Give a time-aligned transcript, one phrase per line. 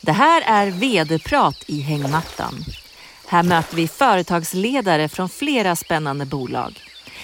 [0.00, 2.54] Det här är vd-prat i hängmattan.
[3.26, 6.80] Här möter vi företagsledare från flera spännande bolag.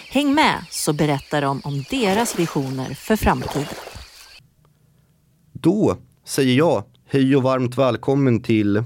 [0.08, 3.74] Häng med så berättar de om deras visioner för framtiden.
[5.52, 8.84] Då säger jag hej och varmt välkommen till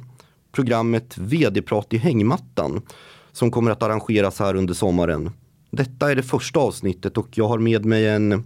[0.52, 2.82] programmet vd-prat i hängmattan
[3.32, 5.30] som kommer att arrangeras här under sommaren.
[5.70, 8.44] Detta är det första avsnittet och jag har med mig en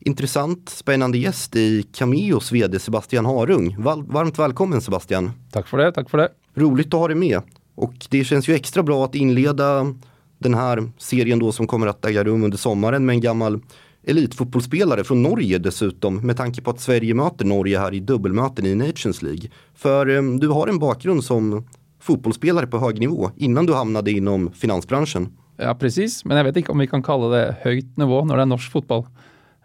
[0.00, 3.82] intressant, spännande gäst i Cameos vd Sebastian Harung.
[4.08, 5.30] varmt välkommen Sebastian.
[5.52, 6.28] Tack för det, tack för det.
[6.54, 7.40] Roligt att ha dig med.
[7.74, 9.94] Och det känns ju extra bra att inleda
[10.38, 13.60] den här serien då som kommer att äga rum under sommaren med en gammal
[14.06, 18.74] elitfotbollsspelare från Norge dessutom med tanke på att Sverige möter Norge här i dubbelmöten i
[18.74, 19.50] Nations League.
[19.74, 21.68] För um, du har en bakgrund som
[22.00, 25.28] fotbollsspelare på hög nivå innan du hamnade inom finansbranschen.
[25.56, 28.42] Ja, precis, men jag vet inte om vi kan kalla det högt nivå när det
[28.42, 29.04] är norsk fotboll.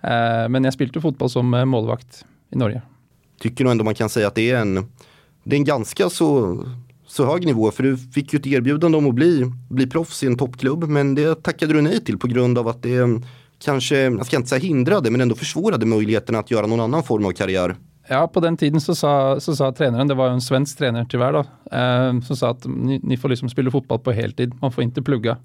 [0.06, 2.82] Uh, men jag spelade fotboll som eh, målvakt i Norge.
[3.40, 4.76] Tycker nog ändå man kan säga att det är en,
[5.44, 6.60] det är en ganska så
[7.08, 10.28] så hög nivå för du fick ju ett erbjudande om att bli, bli proffs i
[10.28, 13.22] en toppklubb men det tackade du nej till på grund av att det
[13.60, 17.26] kanske, jag ska inte säga hindrade, men ändå försvårade möjligheten att göra någon annan form
[17.26, 17.76] av karriär.
[18.08, 21.34] Ja, på den tiden så sa, så sa tränaren, det var en svensk tränare tyvärr
[21.34, 21.40] då,
[21.78, 25.02] eh, som sa att ni, ni, får liksom spela fotboll på heltid, man får inte
[25.02, 25.38] plugga.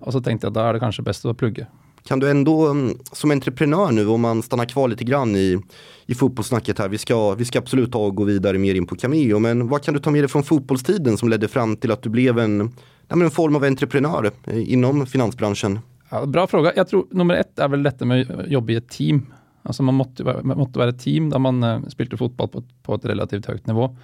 [0.00, 1.66] Och så tänkte jag, då är det kanske bäst att plugga.
[2.08, 5.58] Kan du ändå mm, som entreprenör nu, om man stannar kvar lite grann i,
[6.06, 8.96] i fotbollssnacket här, vi ska, vi ska absolut ta och gå vidare mer in på
[8.96, 12.02] Cameo, men vad kan du ta med dig från fotbollstiden som ledde fram till att
[12.02, 12.60] du blev en,
[13.08, 15.78] en form av entreprenör eh, inom finansbranschen?
[16.10, 16.72] Ja, bra fråga.
[16.76, 19.26] Jag tror nummer ett är väl detta med att jobba i ett team.
[19.62, 22.94] Alltså man måste, man måste vara ett team där man uh, spelade fotboll på, på
[22.94, 23.96] ett relativt högt nivå.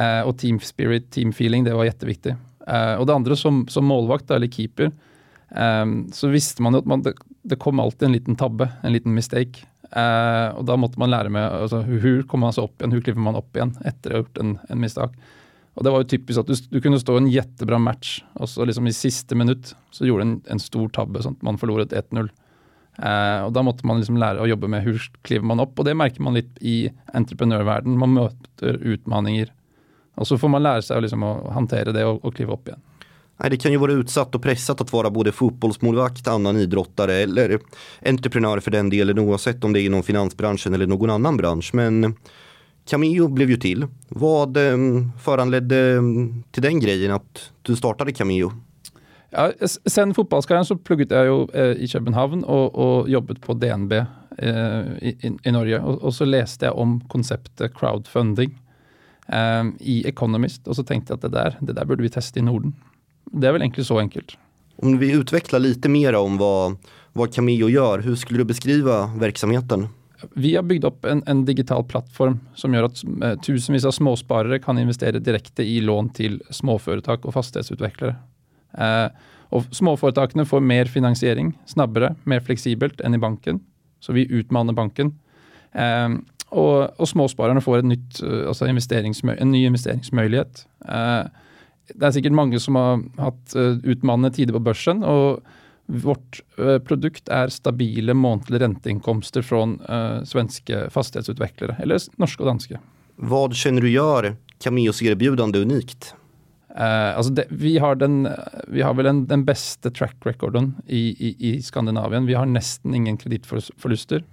[0.00, 2.34] Uh, och team spirit, team feeling, det var jätteviktigt.
[2.72, 4.92] Uh, och det andra som, som målvakt eller keeper,
[5.48, 9.14] um, så visste man att man, det, det kom alltid en liten tabbe, en liten
[9.14, 9.66] mistake.
[9.96, 13.00] Uh, och då måste man lära sig altså, hur, kommer man seg upp igen, hur
[13.00, 15.16] kliver man upp igen efter att ha gjort en, en misstag.
[15.74, 18.64] Och det var ju typiskt att du, du kunde stå en jättebra match och så
[18.64, 22.28] liksom i sista minut så gjorde en, en stor tabbe så att man förlorade 1-0.
[22.98, 25.84] Eh, och då måste man liksom lære att jobba med hur kliver man upp och
[25.84, 27.98] det märker man lite i entreprenörvärlden.
[27.98, 29.52] Man möter utmaningar
[30.14, 32.80] och så får man lära sig liksom att hantera det og, och kliva upp igen.
[33.36, 37.58] Nej, det kan ju vara utsatt och pressat att vara både fotbollsmålvakt, annan idrottare eller
[38.06, 41.70] entreprenör för den delen oavsett om det är inom finansbranschen eller någon annan bransch.
[41.74, 42.14] Men
[42.88, 43.86] Cameo blev ju till.
[44.08, 48.52] Vad ehm, föranledde ehm, till den grejen att du startade Cameo?
[49.30, 49.52] Ja,
[49.86, 54.80] sen fotbollskarriären så pluggade jag ju eh, i Köpenhamn och, och jobbat på DNB eh,
[54.98, 55.80] i, i, Norge.
[55.80, 58.58] Och, och, så läste jag om konceptet crowdfunding
[59.28, 62.40] eh, i Economist och så tänkte jag att det där, det där borde vi testa
[62.40, 62.74] i Norden.
[63.32, 64.36] Det är väl egentligen så enkelt.
[64.76, 66.76] Om vi utvecklar lite mer om vad,
[67.12, 69.88] vad Cameo gör, hur skulle du beskriva verksamheten?
[70.34, 74.58] Vi har byggt upp en, en, digital plattform som gör att eh, tusenvis av småsparare
[74.58, 78.16] kan investera direkt i lån till småföretag och fastighetsutvecklare.
[78.78, 79.06] Eh,
[79.48, 83.60] och småföretagen får mer finansiering snabbare, mer flexibelt än i banken.
[84.00, 85.18] Så vi utmanar banken.
[85.72, 86.08] Eh,
[86.48, 90.66] och, och småspararna får ett nytt, eh, alltså en ny investeringsmöjlighet.
[90.88, 91.20] Eh,
[91.94, 95.40] det är säkert många som har haft uh, utmanande tider på börsen och
[95.86, 102.80] vårt uh, produkt är stabila månatliga ränteinkomster från uh, svenska fastighetsutvecklare, eller norska och danska.
[103.16, 106.14] Vad känner du gör Cameos erbjudande unikt?
[106.70, 108.28] Uh, alltså det, vi, har den,
[108.68, 112.26] vi har väl den, den bästa track recorden i, i, i Skandinavien.
[112.26, 114.24] Vi har nästan ingen kreditförluster.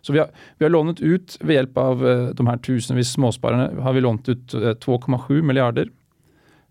[0.00, 1.98] Så vi har, vi har lånat ut, med hjälp av
[2.34, 5.88] de här tusenvis småspararna, har vi lånat ut uh, 2,7 miljarder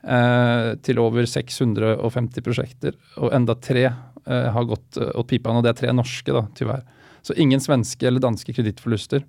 [0.03, 3.91] eh, till över 650 prosjekter, och enda tre
[4.25, 6.83] eh, har gått eh, åt pipan och det är tre norska da, tyvärr.
[7.21, 9.25] Så ingen svenska eller danska kreditförluster.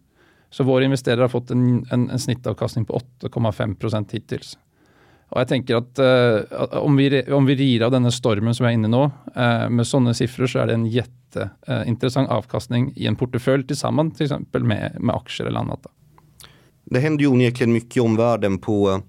[0.51, 4.59] Så vår investerare har fått en, en, en snittavkastning på 8,5 procent hittills.
[5.29, 8.71] Och jag tänker att eh, om, vi, om vi rir av denne stormen som är
[8.71, 13.17] inne nu, uh, med sådana siffror så är det en jätteintressant uh, avkastning i en
[13.17, 15.87] portfölj tillsammans till exempel med, med aktier eller annat.
[16.85, 19.03] Det händer ju onekligen mycket i omvärlden på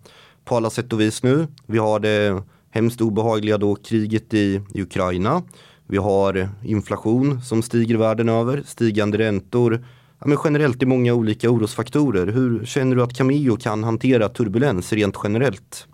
[0.49, 1.47] på alla sätt och vis nu.
[1.65, 5.41] Vi har det hemskt obehagliga då kriget i, i Ukraina.
[5.87, 9.85] Vi har inflation som stiger världen över, stigande räntor.
[10.19, 12.27] Ja, men generellt är många olika orosfaktorer.
[12.27, 15.87] Hur känner du att Cameo kan hantera turbulens rent generellt?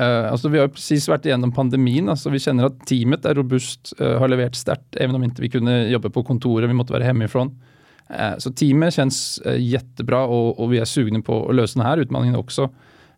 [0.00, 2.08] Uh, alltså vi har precis varit igenom pandemin.
[2.08, 5.50] Alltså vi känner att teamet är robust, uh, har levererat starkt, även om inte vi
[5.50, 7.62] kunde jobba på kontoret, vi måste vara hemifrån.
[8.10, 11.96] Uh, så teamet känns jättebra och, och, vi är sugna på att lösa den här
[11.96, 12.70] utmaningen också.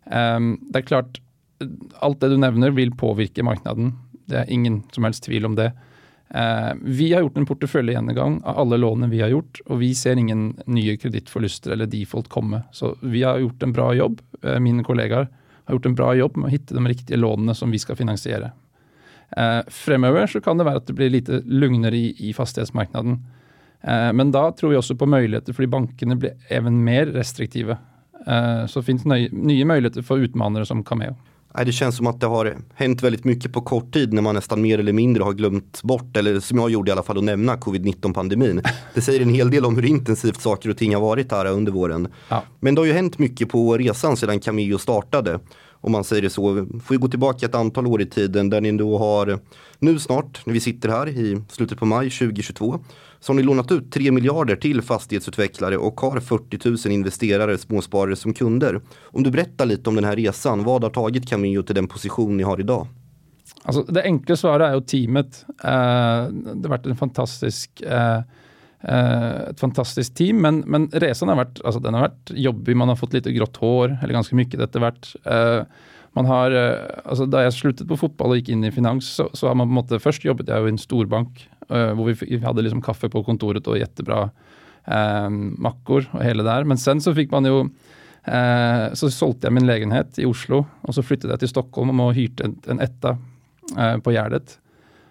[0.05, 1.21] Um, det är klart,
[1.99, 3.93] allt det du nämner vill påverka marknaden.
[4.25, 5.71] Det är ingen som helst tvivel om det.
[6.33, 10.17] Ehm, vi har gjort en porteføljegjennomgang av alle lånene vi har gjort, og vi ser
[10.17, 12.63] ingen nye kredittforluster eller default komme.
[12.71, 14.21] Så vi har gjort en bra jobb.
[14.41, 15.27] Eh, mine kollegaer
[15.65, 18.51] har gjort en bra jobb med å hitte de riktige lånene som vi skal finansiere.
[19.37, 23.19] Eh, fremover så kan det være at det blir lite lugnere i, i fastighetsmarkedet.
[23.83, 27.77] Ehm, men da tror vi også på muligheter fordi bankene blir even mer restriktive.
[28.27, 31.15] Eh, så finnes nye, nye muligheter for utmanere som Cameo.
[31.65, 34.61] Det känns som att det har hänt väldigt mycket på kort tid när man nästan
[34.61, 37.55] mer eller mindre har glömt bort, eller som jag gjorde i alla fall, att nämna
[37.55, 38.61] covid-19 pandemin.
[38.93, 41.71] Det säger en hel del om hur intensivt saker och ting har varit här under
[41.71, 42.07] våren.
[42.29, 42.43] Ja.
[42.59, 45.39] Men det har ju hänt mycket på resan sedan Cameo startade
[45.83, 46.55] om man säger det så.
[46.55, 49.39] Får vi gå tillbaka ett antal år i tiden där ni då har
[49.79, 52.79] nu snart, när vi sitter här i slutet på maj 2022,
[53.23, 58.15] så har ni lånat ut 3 miljarder till fastighetsutvecklare och har 40 000 investerare, småsparare
[58.15, 58.81] som kunder.
[59.01, 62.37] Om du berättar lite om den här resan, vad har tagit Cameo till den position
[62.37, 62.87] ni har idag?
[63.63, 65.45] Alltså, det enkla svaret är ju teamet.
[65.47, 65.55] Uh,
[66.55, 68.21] det har varit en fantastisk uh,
[68.89, 69.67] Uh,
[69.97, 72.75] et team, men, men resan har varit, alltså, den har varit jobbig.
[72.75, 74.59] Man har fått lite grått hår, eller ganska mycket.
[74.59, 75.15] etter hvert.
[76.13, 76.53] Man har,
[77.03, 79.69] altså Da jeg sluttet på fotball og gikk inn i finans, så, så har man
[79.69, 82.65] på en måte Først jobbet jeg jo i en storbank, eh, hvor vi, vi, hadde
[82.65, 84.27] liksom kaffe på kontoret og jettebra
[84.85, 86.69] eh, makkor og hele der.
[86.69, 87.65] Men sen så fikk man jo
[88.23, 92.45] Så solgte jeg min legenhet i Oslo, og så flyttet jeg til Stockholm og hyrte
[92.47, 93.17] en, en etta
[93.99, 94.53] på Gjerdet.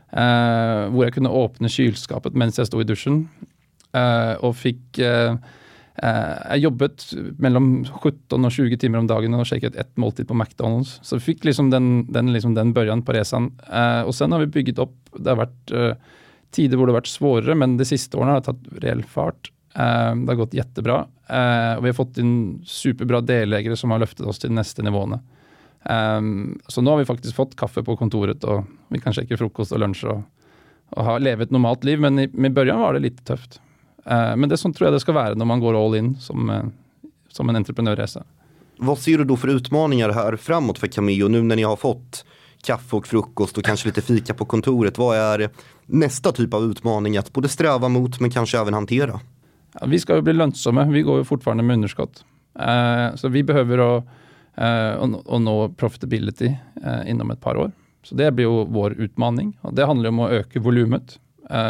[0.08, 3.26] hvor jeg kunne åpne kjøleskapet mens jeg sto i dusjen.
[3.92, 5.36] Eh, og fikk uh,
[6.00, 7.04] Eh, jeg jobbet
[7.42, 10.96] mellom 17 og 20 timer om dagen og sjekket ett måltid på McDonald's.
[11.04, 13.50] Så vi fikk liksom den, den, liksom den børjan på resan.
[13.68, 16.16] Eh, og sen har vi bygget opp Det har vært eh,
[16.52, 19.50] tider hvor det har vært svårere, men de siste årene har det tatt reell fart.
[19.72, 20.96] det har gått jettebra.
[21.06, 25.22] og vi har fått inn superbra delägare som har løftet oss til de neste nivåene.
[25.84, 29.72] Ehm, så nå har vi faktisk fått kaffe på kontoret, og vi kan sjekke frokost
[29.72, 30.22] og lunsj og,
[30.92, 32.00] og ha, leve normalt liv.
[32.00, 33.60] Men i, i början var det litt tøft.
[34.04, 36.50] Eh, men det sånn tror jag det ska vara när man går all in som,
[36.50, 36.62] eh,
[37.28, 38.24] som en entreprenörresa.
[38.76, 42.24] Vad ser du då för utmaningar här framåt för Cameo nu när ni har fått
[42.62, 44.98] kaffe och frukost och kanske lite fika på kontoret?
[44.98, 45.50] Vad är
[45.86, 49.20] nästa typ av utmaning att både sträva mot men kanske även hantera?
[49.80, 52.24] Ja, vi ska ju bli lönsamma, vi går ju fortfarande med underskott.
[52.58, 54.04] Uh, så vi behöver att,
[55.02, 56.54] uh, nå profitability
[56.86, 57.72] uh, inom ett par år.
[58.02, 59.58] Så det blir ju vår utmaning.
[59.60, 61.18] Och det handlar om att öka volymet.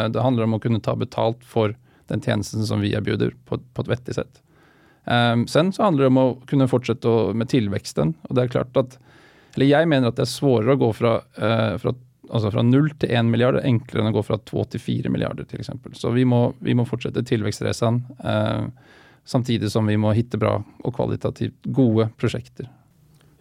[0.09, 1.75] det handlar om att kunna ta betalt för
[2.07, 4.41] den tjänsten som vi erbjuder på, på ett vettigt sätt.
[5.05, 8.77] Um, sen så handlar det om att kunna fortsätta med tillväxten och det är klart
[8.77, 8.99] att,
[9.55, 11.95] eller jag menar att det är svårare att gå från, uh, från,
[12.29, 15.43] alltså från 0 till 1 miljard enklare än att gå från 2 till 4 miljarder
[15.43, 15.95] till exempel.
[15.95, 18.67] Så vi må, vi må fortsätta tillväxtresan uh,
[19.25, 22.61] samtidigt som vi må hitta bra och kvalitativt goda projekt.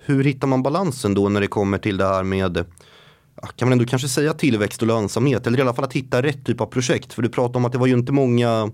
[0.05, 2.65] Hur hittar man balansen då när det kommer till det här med
[3.57, 6.45] kan man ändå kanske säga tillväxt och lönsamhet eller i alla fall att hitta rätt
[6.45, 7.13] typ av projekt.
[7.13, 8.71] För du pratar om att det var ju inte många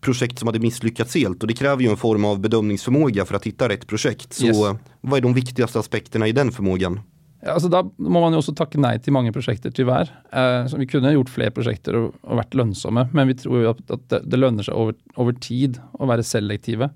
[0.00, 3.44] projekt som hade misslyckats helt och det kräver ju en form av bedömningsförmåga för att
[3.44, 4.32] hitta rätt projekt.
[4.32, 4.80] Så yes.
[5.00, 7.00] vad är de viktigaste aspekterna i den förmågan?
[7.46, 10.08] Altså da må man jo også takke nei til mange prosjekter, tyvärr.
[10.32, 13.72] Eh, så vi kunne gjort flere prosjekter og, og vært lønnsomme, men vi tror jo
[13.74, 16.90] at, at det, det, lønner seg over, over, tid å være selektive.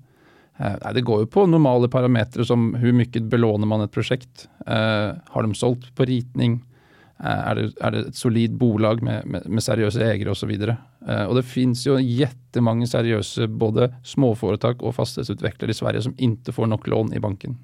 [0.57, 4.47] Eh, det går jo på normale parametere som hvor mye belåner man et prosjekt.
[4.65, 6.59] Eh, har de solgt på ritning?
[7.23, 10.45] Eh, är det, är det ett solid bolag med, med, med seriösa ägare och så
[10.47, 10.77] vidare.
[11.07, 16.51] Eh, och det finns ju jättemånga seriösa både småföretag och fastighetsutvecklare i Sverige som inte
[16.51, 17.57] får något lån i banken.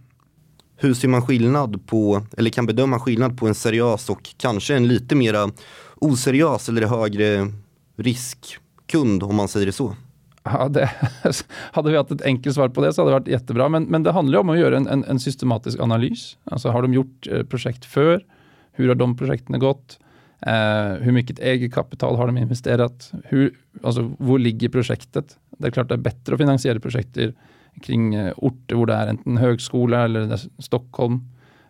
[0.75, 4.87] Hur ser man skillnad på, eller kan bedöma skillnad på en seriös och kanske en
[4.87, 5.51] lite mera
[5.95, 7.51] oseriös eller högre
[7.95, 9.95] riskkund om man säger det så?
[10.43, 10.91] Ja, det,
[11.71, 13.69] hade vi haft ett enkelt svar på det så hade det varit jättebra.
[13.69, 16.37] Men, men det handlar om att göra en, en, en systematisk analys.
[16.43, 18.23] Alltså har de gjort eh, projekt för?
[18.77, 19.99] Hur har de projekten gått?
[20.41, 23.11] Eh, hur mycket eget kapital har de investerat?
[23.23, 23.53] Hur,
[23.83, 25.37] alltså, var ligger projektet?
[25.57, 27.17] Det är klart det är bättre att finansiera projekt
[27.81, 31.19] kring eh, orter där det är enten högskola eller Stockholm.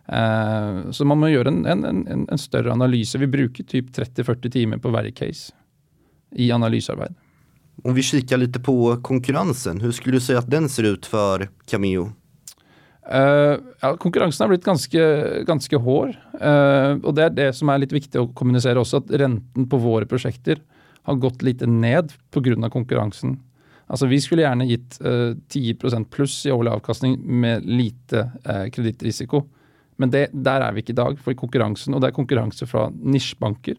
[0.06, 3.14] Eh, så man måste göra en, en, en, en större analys.
[3.14, 5.52] Vi brukar typ 30-40 timmar på varje case
[6.30, 7.14] i analysarbete.
[7.84, 11.48] Om vi kikar lite på konkurrensen, hur skulle du säga att den ser ut för
[11.66, 12.12] Cameo?
[13.08, 15.04] Uh, ja, konkurransen har blitt ganske,
[15.48, 16.16] ganske hård.
[16.36, 19.80] Uh, og det er det som er litt viktig å kommunisere også, at renten på
[19.80, 20.60] våre prosjekter
[21.08, 22.68] har gått litt ned pga.
[22.68, 23.38] konkurransen.
[23.88, 28.66] Altså Vi skulle gjerne gitt eh, uh, 10 pluss i årlig avkastning med lite uh,
[28.68, 29.46] kredittrisiko.
[29.96, 32.90] Men det, der er vi ikke i dag, for konkurransen, og det er konkurranse fra
[32.92, 33.78] nisjebanker.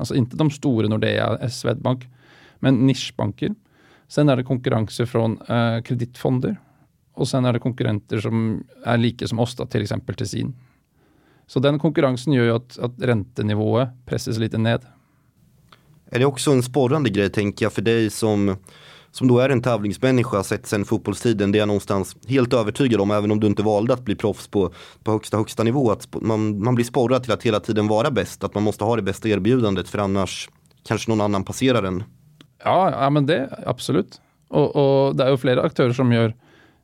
[0.00, 2.06] Altså ikke de store Nordea, Swedbank,
[2.64, 3.52] men nisjebanker.
[4.08, 6.56] Sen er det konkurranse fra uh, kredittfonder
[7.20, 10.54] och sen är det konkurrenter som är lika som oss, då, till exempel Tessin.
[11.46, 14.80] Så den konkurrensen gör ju att, att räntenivået presses lite ned.
[16.10, 18.56] Är det också en sporrande grej tänker jag för dig som
[19.12, 23.10] som då är en tävlingsmänniska sett sen fotbollstiden, det är jag någonstans helt övertygad om,
[23.10, 24.72] även om du inte valde att bli proffs på,
[25.04, 28.44] på högsta, högsta nivå, att man, man blir sporrad till att hela tiden vara bäst,
[28.44, 30.48] att man måste ha det bästa erbjudandet för annars
[30.86, 32.02] kanske någon annan passerar en.
[32.64, 34.20] Ja, ja men det absolut.
[34.48, 36.34] Och, och det är ju flera aktörer som gör,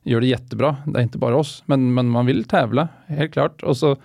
[0.07, 0.75] gör det jättebra.
[0.85, 3.63] Det är inte bara oss, men, men man vill tävla, helt klart.
[3.63, 3.97] Och så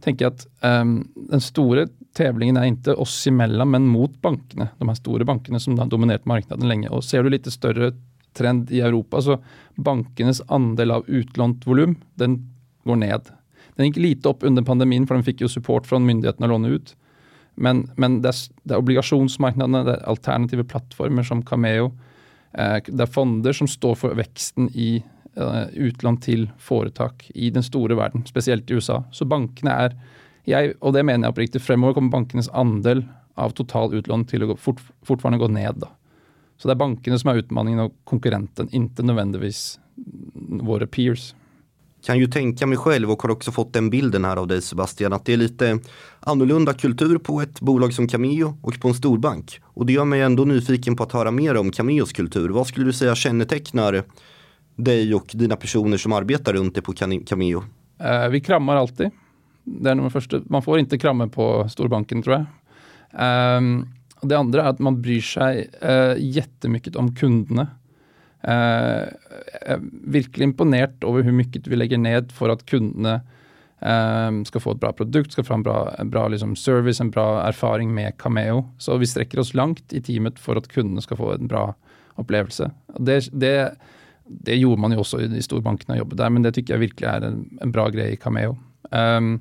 [0.00, 4.68] tänker jag att um, den stora tävlingen är inte oss emellan, men mot bankerna.
[4.78, 6.88] De här stora bankerna som har dominerat marknaden länge.
[6.88, 7.92] Och ser du lite större
[8.32, 9.44] trend i Europa så
[9.74, 13.20] bankernas andel av utlånt volym, den går ned.
[13.76, 16.68] Den gick lite upp under pandemin för de fick ju support från myndigheterna att låna
[16.68, 16.96] ut.
[17.54, 21.98] Men, men det, är, det är obligationsmarknaden, det är alternativa plattformar som Cameo,
[22.52, 25.04] eh, det är fonder som står för växten i
[25.36, 29.04] Eh, utlån till företag i den stora världen, speciellt i USA.
[29.12, 30.00] Så bankerna är
[30.44, 34.46] jeg, og det mener jeg oppriktig, fremover kommer bankenes andel av total utlån til å
[34.52, 35.80] gå, fort, fortfarande gå ned.
[35.82, 35.88] Da.
[36.56, 39.80] Så det er bankene som är utmaningen och konkurrenten, inte nödvändigtvis
[40.62, 41.34] våra peers.
[42.06, 45.12] Kan ju tänka mig själv och har också fått den bilden här av dig Sebastian
[45.12, 45.78] att det är lite
[46.20, 49.60] annorlunda kultur på ett bolag som Cameo och på en storbank.
[49.64, 52.48] Och det gör mig ändå nyfiken på att höra mer om Cameos kultur.
[52.48, 54.04] Vad skulle du säga kännetecknar
[54.76, 56.92] dig och dina personer som arbetar runt dig på
[57.26, 57.64] Cameo?
[57.98, 59.10] Eh, vi kramar alltid.
[59.64, 60.40] Det är nog första.
[60.44, 62.46] Man får inte kramma på storbanken tror jag.
[63.58, 63.88] Um,
[64.22, 67.68] det andra är att man bryr sig eh, jättemycket om kunderna.
[68.40, 73.20] Eh, eh verkligen imponerad över hur mycket vi lägger ned för att kunderna
[74.28, 77.10] um, ska få ett bra produkt, ska få en bra, en bra liksom, service, en
[77.10, 78.68] bra erfaring med Cameo.
[78.78, 81.74] Så vi sträcker oss långt i teamet för att kunderna ska få en bra
[82.14, 82.70] upplevelse.
[82.98, 83.76] Det, det,
[84.26, 87.14] det gjorde man ju också i, i storbankerna jobbade där, men det tycker jag verkligen
[87.14, 88.58] är en, en bra grej i Cameo.
[88.90, 89.40] Um,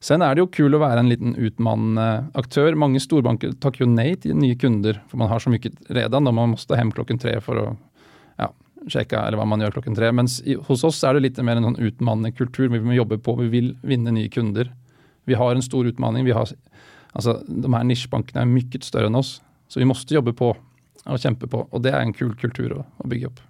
[0.00, 2.74] Sen är det ju kul att vara en liten utmanande aktör.
[2.74, 6.24] Många storbanker tackar ju nej till nya kunder, för man har så mycket redan.
[6.24, 7.76] Då man måste hem klockan tre för att
[8.36, 8.52] ja,
[8.88, 10.12] checka eller vad man gör klockan tre.
[10.12, 10.26] Men
[10.66, 12.68] hos oss är det lite mer en utmanande kultur.
[12.68, 14.74] Vi vill jobba på, vi vill vinna nya kunder.
[15.24, 16.24] Vi har en stor utmaning.
[16.24, 16.48] Vi har,
[17.12, 19.42] alltså, de här nischbankerna är mycket större än oss.
[19.68, 20.56] Så vi måste jobba på
[21.04, 21.66] och kämpa på.
[21.70, 23.40] Och det är en kul kultur att, att bygga upp.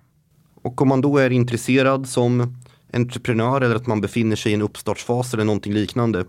[0.67, 2.57] Och om man då är intresserad som
[2.93, 6.25] entreprenör eller att man befinner sig i en uppstartsfas eller någonting liknande.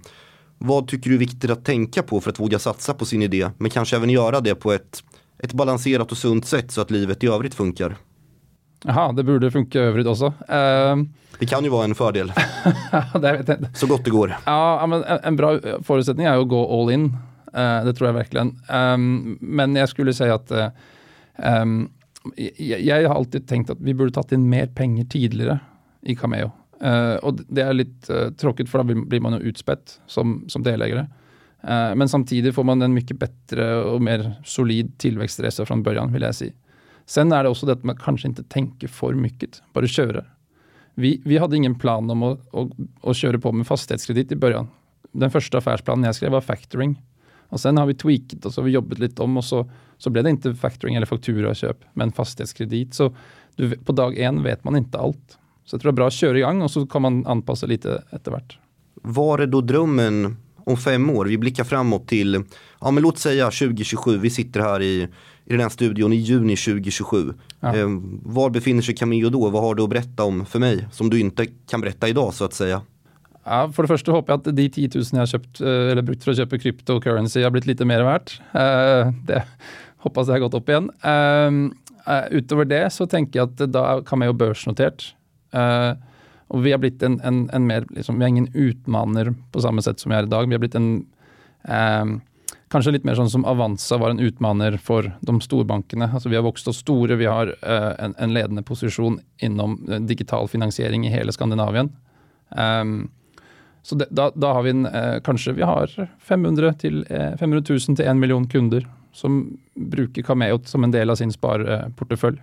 [0.58, 3.50] Vad tycker du är viktigt att tänka på för att våga satsa på sin idé,
[3.58, 5.04] men kanske även göra det på ett,
[5.40, 7.96] ett balanserat och sunt sätt så att livet i övrigt funkar?
[8.84, 10.26] Jaha, det borde funka i övrigt också.
[10.26, 11.04] Uh,
[11.40, 12.34] det kan ju vara en fördel.
[13.74, 14.36] så gott det går.
[14.46, 17.06] Ja, men en bra förutsättning är att gå all in.
[17.06, 18.60] Uh, det tror jag verkligen.
[18.70, 20.68] Um, men jag skulle säga att uh,
[21.62, 21.90] um,
[22.36, 25.60] jag, jeg har alltid tänkt att vi borde tagit in mer pengar tidigare
[26.02, 26.52] i Cameo.
[26.82, 30.46] Eh, uh, og det är lite uh, tråkigt för då blir man jo utspätt som,
[30.48, 31.08] som delägare.
[31.64, 36.22] Uh, men samtidigt får man en mycket bättre och mer solid tillväxtresa från början vil
[36.22, 36.54] jeg si.
[37.06, 40.26] Sen är det också det att man kanske inte tänker för mycket, bara köra.
[40.94, 42.70] Vi, vi hade ingen plan om å, å,
[43.02, 44.68] att köra på med fastighetskredit i början.
[45.12, 47.02] Den första affärsplanen jag skrev var factoring.
[47.50, 50.10] Och sen har vi tweakat och så har vi jobbat lite om och så, så
[50.10, 52.94] blev det inte factoring eller fakturaköp, men fastighetskredit.
[52.94, 53.16] Så
[53.56, 55.38] du, på dag en vet man inte allt.
[55.66, 58.04] Så jag tror det är bra att köra igång och så kan man anpassa lite
[58.12, 58.58] efterhvert.
[58.94, 61.26] Var är då drömmen om fem år?
[61.26, 62.44] Vi blickar framåt till,
[62.82, 65.08] ja men låt säga 2027, vi sitter här i,
[65.46, 67.34] i den här studion i juni 2027.
[67.60, 67.76] Ja.
[67.76, 67.88] Eh,
[68.24, 69.50] var befinner sig Camillo då?
[69.50, 72.46] Vad har du att berätta om för mig som du inte kan berätta idag så
[72.46, 72.82] att säga?
[73.50, 76.02] Ja, för det första hoppas jag att de 10 000 jag har köpt, eh, eller
[76.02, 78.42] brukt för att köpa cryptocurrency har blivit lite mer värt.
[78.52, 79.44] Eh, det
[79.98, 80.92] hoppas jeg har gått upp igen.
[81.04, 81.52] Eh,
[82.32, 85.16] utover utöver det så tänker jag att då kan man ju børsnotert.
[86.48, 89.82] Og vi har blivit en, en, en mer, liksom, vi har ingen utmanare på samma
[89.82, 90.48] sätt som vi är idag.
[90.48, 91.06] Vi har blivit en,
[92.02, 92.22] um,
[92.68, 96.10] kanske lite mer sån som Avanza var en utmanare för de storbankerna.
[96.14, 100.48] Altså, vi har vuxit oss stora, vi har uh, en, en, ledande position inom digital
[100.48, 101.96] finansiering i hela Skandinavien.
[102.50, 103.10] Um,
[103.88, 107.06] så det, då, då, har vi en, uh, kanske vi har 500 till
[107.40, 112.42] 500 000 till en miljon kunder som brukar Cameo som en del av sin sparportfölj.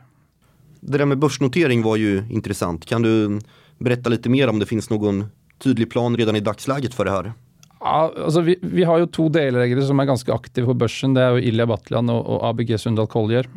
[0.81, 2.87] Det där med börsnotering var ju intressant.
[2.87, 3.41] Kan du
[3.79, 5.25] berätta lite mer om det finns någon
[5.59, 7.33] tydlig plan redan i dagsläget för det här?
[7.81, 11.15] Ja, alltså vi, vi har ju två delägare som är ganska aktiva på börsen.
[11.15, 13.49] Det är Ilja Battlan och, och ABG Sundal Collier.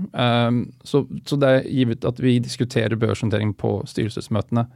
[0.47, 4.67] Um, så, så det är givet att vi diskuterar börsnotering på styrelsemötena.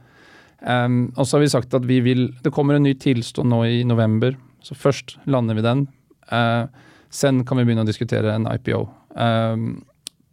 [0.66, 3.70] Um, och så har vi sagt att vi vill, det kommer en ny tillstånd nu
[3.70, 4.36] i november.
[4.62, 5.86] Så först landar vi den.
[6.32, 6.68] Uh,
[7.10, 8.80] sen kan vi börja diskutera en IPO.
[8.80, 9.84] Um, ehm,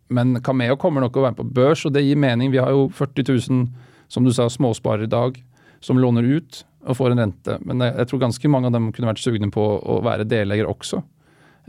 [0.07, 2.51] men Cameo kommer nog att vara på börs och det ger mening.
[2.51, 3.67] Vi har ju 40 000,
[4.07, 5.43] som du sa, småsparare idag
[5.79, 7.57] som lånar ut och får en ränta.
[7.59, 11.03] Men jag tror ganska många av dem kunde varit sugna på att vara delägare också.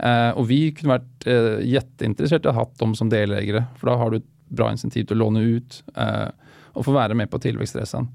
[0.03, 3.87] Uh, och vi kunde varit eh, uh, jätteintresserade av att ha dem som delägare, för
[3.87, 6.29] då har du ett bra incentiv att låna ut uh,
[6.63, 8.07] och få vara med på tillväxtresan.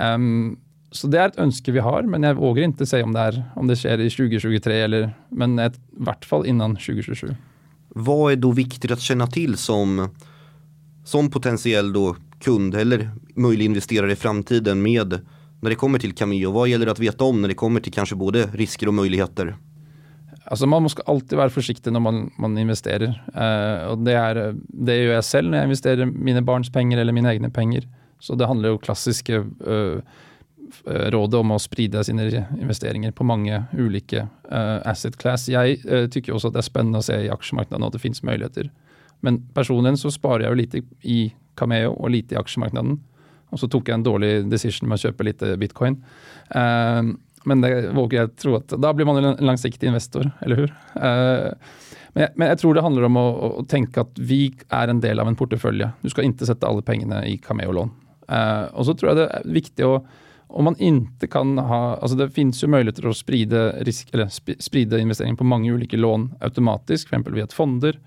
[0.00, 0.58] Um,
[0.90, 3.44] så det är ett önske vi har, men jag vågar inte säga om det, är,
[3.56, 7.34] om det sker i 2023, eller, men i vart fall innan 2027.
[7.88, 10.08] Vad är då viktigt att känna till som,
[11.04, 15.20] som potentiell då kund eller möjlig investerare i framtiden med
[15.60, 16.50] när det kommer till Cameo?
[16.50, 19.56] Vad gäller det att veta om när det kommer till kanske både risker och möjligheter?
[20.44, 23.24] Alltså man måste alltid vara försiktig när man, man investerar.
[23.36, 27.12] Uh, och det, är, det gör jag själv när jag investerar mina barns pengar eller
[27.12, 27.88] mina egna pengar.
[28.24, 29.98] Så det handlar ju klassiska eh, eh,
[30.88, 32.22] uh, rådet om att sprida sina
[32.60, 35.48] investeringar på många olika uh, asset class.
[35.48, 38.22] Jag uh, tycker också att det är spännande att se i aktiemarknaden att det finns
[38.22, 38.70] möjligheter.
[39.20, 43.04] Men personligen så sparar jag lite i Cameo och lite i aktiemarknaden.
[43.46, 46.04] Och så tog jag en dålig decision med att köpa lite bitcoin.
[46.56, 47.02] Uh,
[47.44, 50.74] men det vågar jag tro att då blir man en långsiktig investor, eller hur?
[50.96, 51.52] Uh,
[52.12, 55.00] men, jag, men jag tror det handlar om att, att, tänka att vi är en
[55.00, 55.88] del av en portfölj.
[56.00, 57.90] Du ska inte sätta alla pengarna i Cameo-lån.
[58.32, 60.06] Uh, och så tror jag det är viktigt att
[60.46, 64.28] om man inte kan ha, alltså det finns ju möjligheter att sprida, risk, eller
[64.62, 68.00] sprida investeringen på många olika lån automatiskt, för exempel via fonder.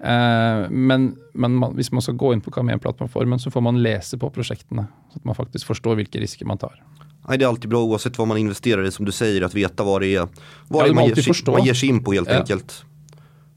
[0.00, 4.18] Uh, men, men man, hvis man ska gå in på Cameo-plattformen så får man läsa
[4.18, 6.82] på projekten så att man faktiskt förstår vilka risker man tar.
[7.28, 9.84] Nej, det är alltid bra oavsett vad man investerar i som du säger att veta
[9.84, 10.28] vad det är,
[10.68, 12.38] vad ja, det man, ger sig, man ger sig in på helt ja.
[12.38, 12.84] enkelt.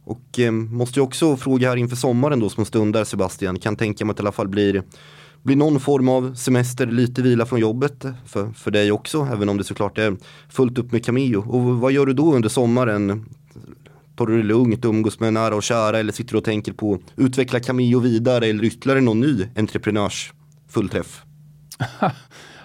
[0.03, 4.05] Och eh, måste jag också fråga här inför sommaren då som stundar Sebastian, kan tänka
[4.05, 4.83] mig att det i alla fall blir
[5.43, 9.57] blir någon form av semester, lite vila från jobbet för, för dig också, även om
[9.57, 10.17] det såklart är
[10.49, 11.49] fullt upp med Cameo.
[11.49, 13.25] Och vad gör du då under sommaren?
[14.15, 16.93] Tar du det lugnt, umgås med nära och kära eller sitter du och tänker på
[16.93, 20.33] att utveckla Cameo vidare eller ytterligare någon ny entreprenörs
[20.69, 21.23] fullträff?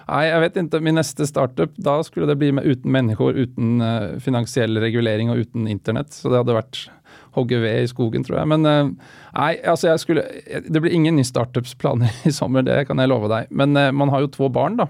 [0.07, 0.79] Nej, jag vet inte.
[0.79, 5.35] Min nästa startup, då skulle det bli med utan människor, utan eh, finansiell reglering och
[5.35, 6.13] utan internet.
[6.13, 6.89] Så det hade varit
[7.31, 8.47] hogga ved i skogen tror jag.
[8.47, 8.91] Men uh,
[9.33, 10.25] nej, alltså jag skulle,
[10.67, 13.47] det blir ingen ny startupsplaner i sommar, det kan jag lova dig.
[13.49, 14.87] Men uh, man har ju två barn då.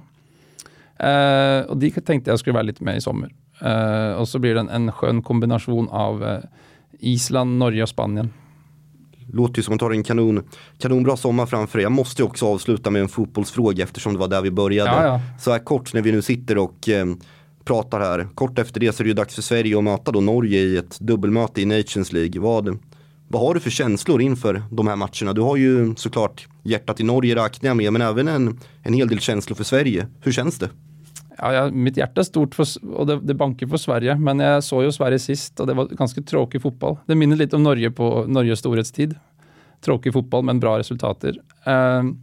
[1.04, 3.34] Uh, och de tänkte jag skulle vara lite med i sommar.
[4.18, 6.42] och så blir det en, en skön kombination av
[7.00, 8.30] Island, Norge och Spanien
[9.34, 10.44] låter ju som att har en kanon,
[10.78, 11.84] kanonbra sommar framför dig.
[11.84, 14.90] Jag måste också avsluta med en fotbollsfråga eftersom det var där vi började.
[14.90, 15.22] Ja, ja.
[15.40, 17.06] Så här kort när vi nu sitter och eh,
[17.66, 18.28] pratar här.
[18.36, 20.78] Kort efter det så är det ju dags för Sverige att möta då Norge i
[20.78, 22.42] ett dubbelmöte i Nations League.
[22.42, 22.78] Vad,
[23.28, 25.34] vad har du för känslor inför de här matcherna?
[25.34, 29.08] Du har ju såklart hjärtat i Norge räknar jag med, men även en, en hel
[29.08, 30.08] del känslor för Sverige.
[30.22, 30.70] Hur känns det?
[31.38, 34.64] Ja, ja, mitt hjärta är stort för, och det, det banker för Sverige, men jag
[34.64, 36.98] såg ju Sverige sist och det var ganska tråkig fotboll.
[37.06, 39.16] Det minner lite om Norge på Norges storhetstid.
[39.82, 41.30] Tråkig fotboll, men bra resultater.
[41.68, 42.14] Uh,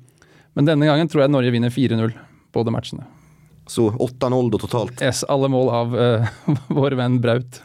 [0.53, 2.13] men denna gången tror jag Norge vinner 4-0
[2.53, 3.05] båda matcherna.
[3.71, 5.03] Så 8-0 då totalt?
[5.03, 6.27] Yes, alla mål av uh,
[6.67, 7.63] vår vän Braut.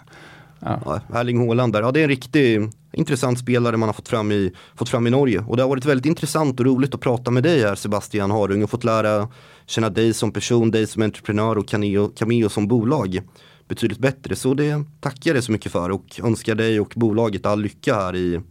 [0.60, 0.80] Ja.
[0.86, 4.32] Ja, Erling Haaland där, ja det är en riktigt intressant spelare man har fått fram,
[4.32, 5.44] i, fått fram i Norge.
[5.48, 8.64] Och det har varit väldigt intressant och roligt att prata med dig här Sebastian Harung
[8.64, 9.28] och fått lära
[9.66, 13.22] känna dig som person, dig som entreprenör och Cameo, Cameo som bolag
[13.68, 14.36] betydligt bättre.
[14.36, 17.96] Så det tackar jag dig så mycket för och önskar dig och bolaget all lycka
[17.96, 18.42] här i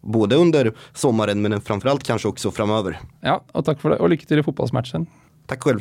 [0.00, 3.00] både under sommaren men framförallt kanske också framöver.
[3.20, 5.06] Ja, och tack för det och lycka till i fotbollsmatchen.
[5.46, 5.80] Tack själv.